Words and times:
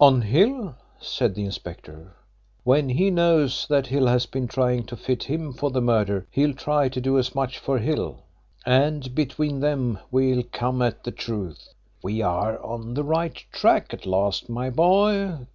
"On 0.00 0.20
Hill?" 0.20 0.74
said 0.98 1.36
the 1.36 1.44
inspector. 1.44 2.12
"When 2.64 2.88
he 2.88 3.08
knows 3.08 3.68
that 3.68 3.86
Hill 3.86 4.08
has 4.08 4.26
been 4.26 4.48
trying 4.48 4.84
to 4.86 4.96
fit 4.96 5.22
him 5.22 5.52
for 5.52 5.70
the 5.70 5.80
murder 5.80 6.26
he'll 6.32 6.54
try 6.54 6.86
and 6.86 7.00
do 7.00 7.16
as 7.20 7.36
much 7.36 7.58
for 7.60 7.78
Hill. 7.78 8.24
And 8.64 9.14
between 9.14 9.60
them 9.60 10.00
we'll 10.10 10.42
come 10.50 10.82
at 10.82 11.04
the 11.04 11.12
truth. 11.12 11.72
We 12.02 12.20
are 12.20 12.60
on 12.64 12.94
the 12.94 13.04
right 13.04 13.36
track 13.52 13.94
at 13.94 14.06
last, 14.06 14.48
my 14.48 14.70
boy. 14.70 15.46